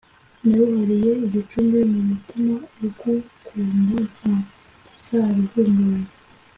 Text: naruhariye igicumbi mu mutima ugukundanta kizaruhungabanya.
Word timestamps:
naruhariye 0.45 1.11
igicumbi 1.25 1.79
mu 1.91 1.99
mutima 2.09 2.53
ugukundanta 2.73 4.31
kizaruhungabanya. 5.01 6.11